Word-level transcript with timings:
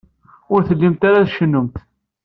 Ur 0.53 0.59
tellimt 0.67 1.07
ara 1.09 1.27
tcennumt. 1.27 1.75